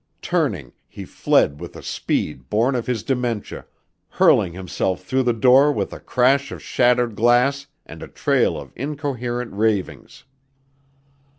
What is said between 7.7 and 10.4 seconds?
and a trail of incoherent ravings.